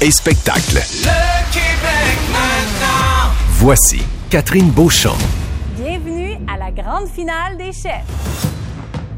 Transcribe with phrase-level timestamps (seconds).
[0.00, 0.74] Et spectacle.
[0.74, 3.32] Le Québec maintenant.
[3.50, 5.16] Voici Catherine Beauchamp.
[5.76, 8.04] Bienvenue à la grande finale des chefs.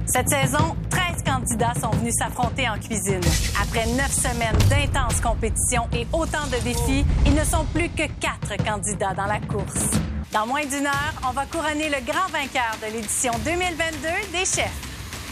[0.07, 3.21] Cette saison, 13 candidats sont venus s'affronter en cuisine.
[3.61, 8.57] Après neuf semaines d'intenses compétitions et autant de défis, ils ne sont plus que quatre
[8.65, 9.91] candidats dans la course.
[10.33, 14.71] Dans moins d'une heure, on va couronner le grand vainqueur de l'édition 2022 des chefs.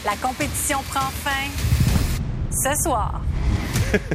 [0.05, 1.51] La compétition prend fin
[2.51, 3.21] ce soir.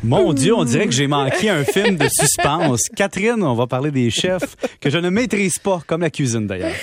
[0.03, 2.81] Mon Dieu, on dirait que j'ai manqué un film de suspense.
[2.95, 6.73] Catherine, on va parler des chefs que je ne maîtrise pas, comme la cuisine d'ailleurs.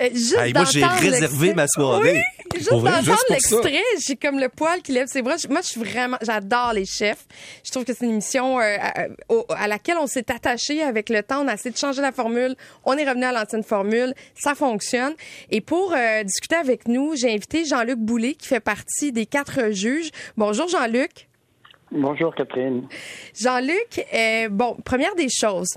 [0.00, 2.22] Euh, juste Hey, moi, j'ai réservé ma soirée.
[2.54, 5.34] Oui, juste d'entendre l'extrait, j'ai comme le poil qui lève ses bras.
[5.50, 7.26] Moi, je suis vraiment, j'adore les chefs.
[7.64, 11.10] Je trouve que c'est une émission euh, à, au- à laquelle on s'est attaché avec
[11.10, 11.44] le temps.
[11.44, 12.54] On a essayé de changer la formule.
[12.84, 14.14] On est revenu à l'ancienne formule.
[14.34, 15.14] Ça fonctionne.
[15.50, 19.72] Et pour euh, discuter avec nous, j'ai invité Jean-Luc Boulay, qui fait partie des quatre
[19.72, 20.10] juges.
[20.36, 21.28] Bonjour, Jean-Luc.
[21.90, 22.86] Bonjour Catherine.
[23.40, 25.70] Jean-Luc, euh, bon, première des choses,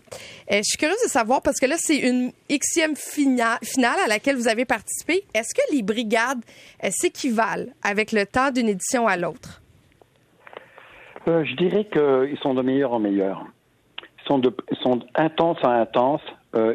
[0.52, 4.08] euh, je suis curieuse de savoir parce que là, c'est une Xème fina- finale à
[4.10, 5.24] laquelle vous avez participé.
[5.34, 6.42] Est-ce que les brigades
[6.84, 9.62] euh, s'équivalent avec le temps d'une édition à l'autre?
[11.26, 13.46] Je dirais qu'ils sont de meilleur en meilleur.
[14.02, 16.22] Ils sont, de, ils sont intenses à intenses.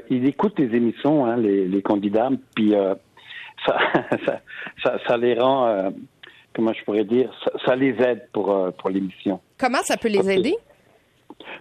[0.08, 2.72] Ils écoutent les émissions, hein, les, les candidats, puis
[3.66, 3.78] ça,
[4.24, 4.40] ça,
[4.82, 5.92] ça, ça les rend,
[6.56, 9.40] comment je pourrais dire, ça, ça les aide pour, euh, pour l'émission.
[9.58, 10.54] Comment ça peut les aider?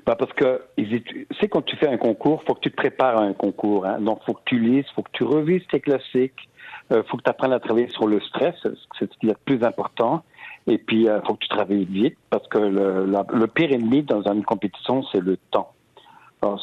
[0.05, 3.17] Parce que étu- tu sais quand tu fais un concours, faut que tu te prépares
[3.17, 3.85] à un concours.
[3.85, 3.99] Hein.
[3.99, 6.47] Donc faut que tu lises, faut que tu revises tes classiques,
[6.91, 9.35] euh, faut que tu apprennes à travailler sur le stress, c'est ce qui est le
[9.45, 10.23] plus important.
[10.67, 14.03] Et puis euh, faut que tu travailles vite parce que le, la- le pire ennemi
[14.03, 15.71] dans une compétition c'est le temps.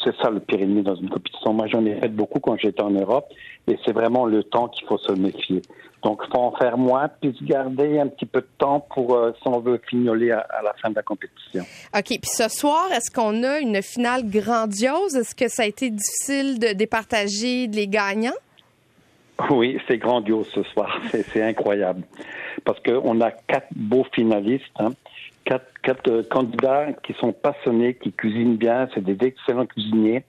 [0.05, 1.53] C'est ça le pire ennemi dans une compétition.
[1.53, 3.27] Moi j'en ai fait beaucoup quand j'étais en Europe
[3.69, 5.63] et c'est vraiment le temps qu'il faut se méfier.
[6.03, 9.33] Donc faut en faire moins puis se garder un petit peu de temps pour euh,
[9.41, 11.63] si on veut fignoler à- à la fin de la compétition.
[11.97, 12.05] OK.
[12.07, 15.15] Puis ce soir, est-ce qu'on a une finale grandiose?
[15.15, 18.33] Est-ce que ça a été difficile de départager les gagnants?
[19.51, 21.01] Oui, c'est grandiose ce soir.
[21.11, 22.03] C'est, c'est incroyable.
[22.65, 24.91] Parce qu'on a quatre beaux finalistes, hein.
[25.45, 30.25] Quatre, quatre euh, candidats qui sont passionnés, qui cuisinent bien, c'est des excellents cuisiniers.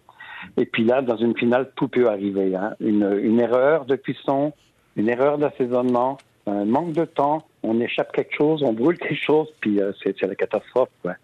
[0.57, 2.55] Et puis là, dans une finale, tout peut arriver.
[2.55, 2.73] Hein.
[2.79, 4.53] Une, une erreur de cuisson,
[4.95, 9.47] une erreur d'assaisonnement, un manque de temps, on échappe quelque chose, on brûle quelque chose,
[9.61, 10.89] puis euh, c'est, la catastrophe.
[11.01, 11.15] Quoi.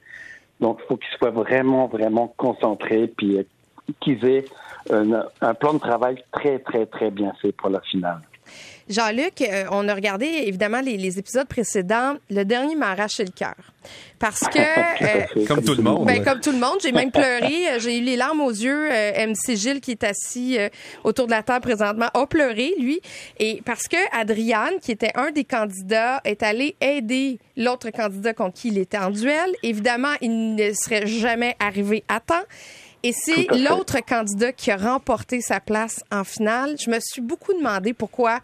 [0.60, 3.44] Donc, il faut qu'ils soient vraiment, vraiment concentrés, puis euh,
[4.00, 4.46] qu'ils aient
[4.92, 8.22] un plan de travail très, très, très bien fait pour la finale.
[8.90, 12.16] Jean-Luc, euh, on a regardé évidemment les, les épisodes précédents.
[12.30, 13.56] Le dernier m'a arraché le cœur.
[14.18, 14.60] Parce que,
[15.40, 16.06] euh, Comme tout le monde.
[16.06, 17.70] ben, comme tout le monde, j'ai même pleuré.
[17.70, 18.90] Euh, J'ai eu les larmes aux yeux.
[18.92, 20.70] Euh, MC Gilles, qui est assis euh,
[21.04, 23.00] autour de la table présentement, a pleuré, lui.
[23.40, 28.56] Et parce que Adriane, qui était un des candidats, est allé aider l'autre candidat contre
[28.56, 29.52] qui il était en duel.
[29.64, 32.44] Évidemment, il ne serait jamais arrivé à temps.
[33.04, 36.76] Et c'est l'autre candidat qui a remporté sa place en finale.
[36.84, 38.40] Je me suis beaucoup demandé pourquoi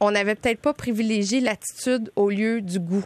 [0.00, 3.04] on n'avait peut-être pas privilégié l'attitude au lieu du goût.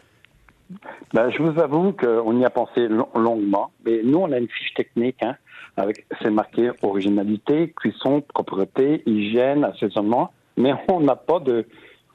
[1.14, 4.48] Ben, je vous avoue qu'on y a pensé long- longuement, mais nous, on a une
[4.48, 5.37] fiche technique, hein,
[5.76, 11.64] avec, c'est marqué originalité, cuisson, propreté, hygiène, assaisonnement, mais on n'a pas de,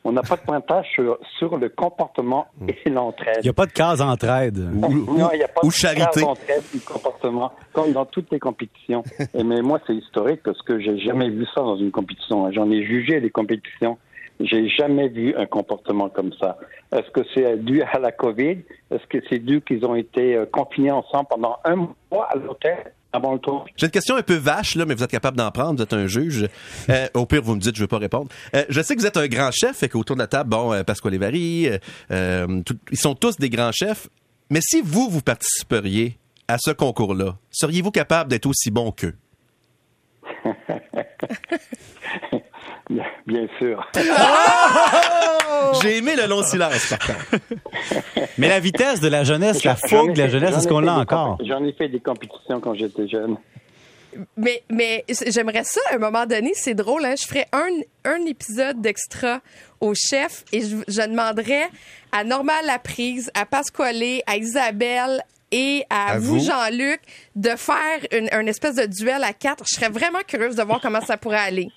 [0.03, 3.37] on n'a pas de pointage sur, sur le comportement et l'entraide.
[3.39, 4.57] Il n'y a pas de case entraide.
[4.57, 4.89] Non,
[5.33, 6.03] il n'y a pas ou de charité.
[6.03, 9.03] case d'entraide du comportement, comme dans toutes les compétitions.
[9.33, 12.51] Et mais moi, c'est historique parce que j'ai jamais vu ça dans une compétition.
[12.51, 13.97] J'en ai jugé des compétitions.
[14.39, 16.57] J'ai jamais vu un comportement comme ça.
[16.91, 18.57] Est-ce que c'est dû à la COVID?
[18.91, 21.75] Est-ce que c'est dû qu'ils ont été euh, confinés ensemble pendant un
[22.11, 22.93] mois à l'hôtel?
[23.13, 23.65] Avant le tour?
[23.77, 25.77] J'ai une question un peu vache, là, mais vous êtes capable d'en prendre.
[25.77, 26.49] Vous êtes un juge.
[26.89, 28.27] Euh, au pire, vous me dites, je ne veux pas répondre.
[28.55, 30.73] Euh, je sais que vous êtes un grand chef, fait qu'autour de la table, bon,
[30.73, 34.09] euh, Pasquale euh, ils sont tous des grands chefs.
[34.49, 39.15] Mais si vous, vous participeriez à ce concours-là, seriez-vous capable d'être aussi bon qu'eux?
[42.93, 43.89] Bien, bien sûr.
[45.81, 47.43] J'ai aimé le long silence, par contre.
[48.37, 51.37] Mais la vitesse de la jeunesse, la fougue de la jeunesse, est-ce qu'on l'a encore?
[51.43, 53.37] J'en ai fait des compétitions quand j'étais jeune.
[54.37, 57.67] Mais, mais j'aimerais ça, à un moment donné, c'est drôle, hein, je ferais un,
[58.05, 59.39] un épisode d'extra
[59.81, 61.67] au chef et je, je demanderais
[62.11, 66.45] à Normal Laprise, à Pasquale, à Isabelle et à, À vous, vous.
[66.45, 66.99] Jean-Luc,
[67.35, 69.63] de faire une, une espèce de duel à quatre.
[69.67, 71.69] Je serais vraiment curieuse de voir comment ça pourrait aller.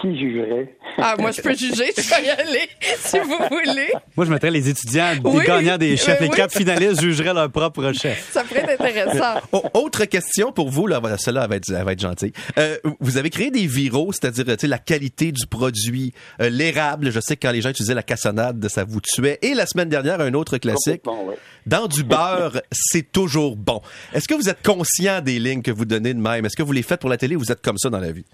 [0.00, 0.74] Qui jugerait?
[0.98, 1.92] Ah, moi, je peux juger.
[1.96, 2.68] Je vais y aller,
[2.98, 3.92] si vous voulez.
[4.16, 6.18] Moi, je mettrais les étudiants, les Oui, gagnants des chefs.
[6.20, 6.36] oui, Les oui.
[6.36, 8.30] quatre finalistes jugeraient leur propre chef.
[8.32, 9.40] Ça pourrait être intéressant.
[9.52, 12.32] Oh, autre question pour vous, là, voilà, celle-là elle va être, elle va être gentille.
[12.58, 17.10] Euh, vous avez créé des viraux, c'est-à-dire tu sais, la qualité du produit, euh, l'érable.
[17.10, 19.38] Je sais que quand les gens utilisaient la cassonade, ça vous tuait.
[19.42, 21.02] Et la semaine dernière, un autre classique.
[21.06, 21.36] Ouais.
[21.66, 23.80] Dans du beurre, c'est toujours bon.
[24.14, 26.44] Est-ce que vous êtes conscient des lignes que vous donnez de même?
[26.46, 28.12] Est-ce que vous les faites pour la télé ou vous êtes comme ça dans la
[28.12, 28.24] vie?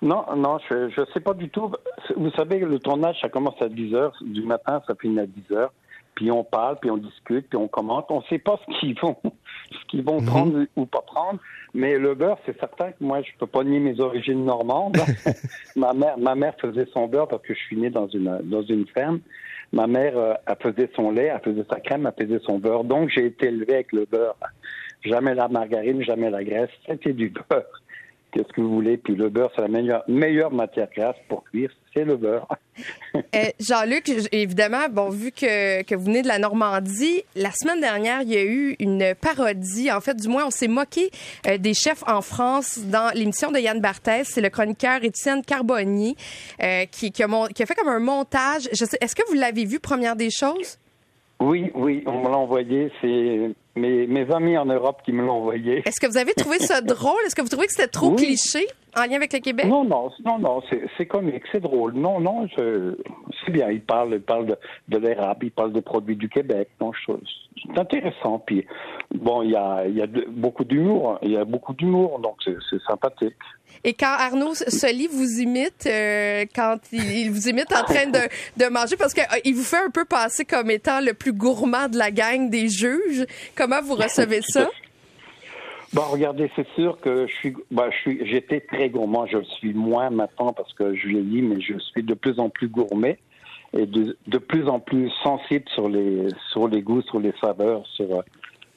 [0.00, 1.72] Non, non, je je sais pas du tout.
[2.16, 5.52] Vous savez, le tournage, ça commence à 10 heures du matin, ça finit à 10
[5.52, 5.72] heures.
[6.14, 8.06] Puis on parle, puis on discute, puis on commente.
[8.10, 9.16] On sait pas ce qu'ils vont,
[9.70, 11.38] ce qu'ils vont prendre ou pas prendre.
[11.74, 14.96] Mais le beurre, c'est certain que moi, je peux pas nier mes origines normandes.
[15.76, 18.62] ma mère, ma mère faisait son beurre parce que je suis né dans une dans
[18.62, 19.20] une ferme.
[19.72, 22.84] Ma mère, euh, elle faisait son lait, elle faisait sa crème, elle faisait son beurre.
[22.84, 24.36] Donc j'ai été élevé avec le beurre.
[25.04, 26.70] Jamais la margarine, jamais la graisse.
[26.86, 27.82] C'était du beurre.
[28.32, 28.96] Qu'est-ce que vous voulez?
[28.98, 32.46] Puis le beurre, c'est la meilleure, meilleure matière grasse pour cuire, c'est le beurre.
[33.34, 38.22] Euh, Jean-Luc, évidemment, bon, vu que, que vous venez de la Normandie, la semaine dernière,
[38.22, 39.90] il y a eu une parodie.
[39.90, 41.10] En fait, du moins, on s'est moqué
[41.48, 44.28] euh, des chefs en France dans l'émission de Yann Barthès.
[44.28, 46.14] C'est le chroniqueur Étienne Carbonnier
[46.62, 48.68] euh, qui, qui, a mon- qui a fait comme un montage.
[48.70, 50.78] Est-ce que vous l'avez vu, première des choses?
[51.40, 52.92] Oui, oui, on me l'a envoyé.
[53.00, 55.82] C'est mes, mes amis en Europe qui me l'ont envoyé.
[55.86, 57.18] Est-ce que vous avez trouvé ça drôle?
[57.26, 58.16] Est-ce que vous trouvez que c'était trop Oui.
[58.16, 58.66] cliché?
[58.96, 59.66] En lien avec le Québec?
[59.66, 60.62] Non, non, non, non,
[60.96, 61.92] c'est comique, c'est drôle.
[61.94, 62.96] Non, non, je-
[63.44, 63.70] c'est bien.
[63.70, 64.56] Il parle, il parle de,
[64.88, 66.68] de l'érable, il parle des produits du Québec.
[66.80, 68.38] Non, c'est intéressant.
[68.38, 68.64] Puis
[69.14, 71.18] bon, il y a, il y a de- beaucoup d'humour.
[71.22, 73.34] Il y a beaucoup d'humour, donc c'est c'est sympathique.
[73.84, 78.18] Et quand Arnaud Soli vous imite, euh, quand il, il vous imite en train de,
[78.56, 81.98] de manger, parce qu'il vous fait un peu passer comme étant le plus gourmand de
[81.98, 83.26] la gang des juges,
[83.56, 84.68] comment vous recevez ça?
[85.94, 89.26] Bon, regardez, c'est sûr que je suis, bah, je suis, j'étais très gourmand.
[89.26, 92.50] Je le suis moins maintenant parce que je vieillis, mais je suis de plus en
[92.50, 93.18] plus gourmet
[93.72, 97.86] et de, de plus en plus sensible sur les, sur les goûts, sur les saveurs,
[97.86, 98.22] sur,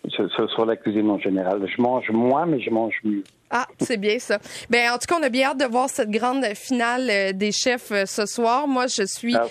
[0.10, 1.66] sur, sur- la cuisine en général.
[1.68, 3.24] Je mange moins, mais je mange mieux.
[3.50, 4.40] Ah, c'est bien ça.
[4.70, 7.52] Ben, en tout cas, on a bien hâte de voir cette grande finale euh, des
[7.52, 8.68] chefs euh, ce soir.
[8.68, 9.44] Moi, je suis, Ah,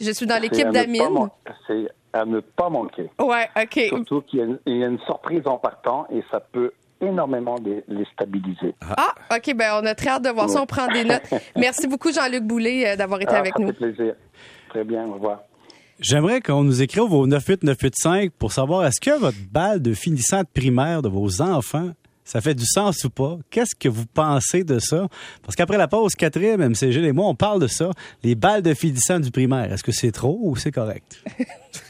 [0.00, 1.28] je suis dans l'équipe d'Amine.
[1.66, 3.10] C'est à ne pas manquer.
[3.20, 3.80] Ouais, OK.
[3.88, 6.72] Surtout qu'il y, a une- il y a une surprise en partant et ça peut
[7.00, 8.74] énormément les, les stabiliser.
[8.96, 10.62] Ah, OK, ben, on a très hâte de voir ça.
[10.62, 11.22] On prend des notes.
[11.56, 13.68] Merci beaucoup, Jean-Luc Boulay, euh, d'avoir été Ah, avec ça nous.
[13.68, 14.14] fait plaisir.
[14.68, 15.40] Très bien, au revoir.
[16.00, 20.46] J'aimerais qu'on nous écrive au 98985 pour savoir est-ce que votre balle de finissant de
[20.52, 21.90] primaire de vos enfants,
[22.24, 23.38] ça fait du sens ou pas?
[23.50, 25.08] Qu'est-ce que vous pensez de ça?
[25.42, 27.90] Parce qu'après la pause, Catherine, MCG et moi, on parle de ça.
[28.22, 31.20] Les balles de finissant du primaire, est-ce que c'est trop ou c'est correct?